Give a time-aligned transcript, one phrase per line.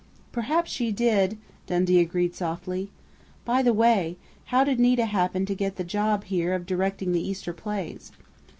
[0.31, 2.89] "Perhaps she did," Dundee agreed softly.
[3.45, 7.21] "By the way, how did Nita happen to get the job here of directing the
[7.21, 8.11] Easter plays?"